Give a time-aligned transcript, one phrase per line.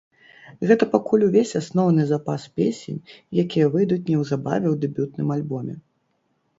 [0.69, 2.99] Гэта пакуль увесь асноўны запас песень,
[3.45, 5.75] якія выйдуць неўзабаве ў дэбютным альбоме.